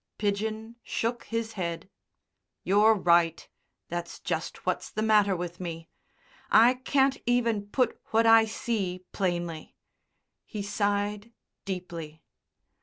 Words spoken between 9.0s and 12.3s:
plainly." He sighed deeply.